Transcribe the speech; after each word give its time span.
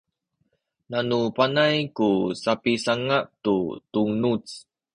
nanu 0.89 1.19
panay 1.35 1.75
ku 1.95 2.09
sapisanga’ 2.41 3.17
tu 3.43 3.55
tunuz 3.91 4.45